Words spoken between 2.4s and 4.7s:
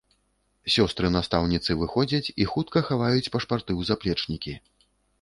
хутка хаваюць пашпарты ў заплечнікі.